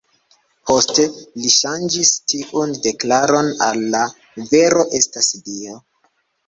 [0.69, 1.05] Poste
[1.41, 4.05] li ŝanĝis tiun deklaron al "la
[4.55, 5.81] vero estas Dio".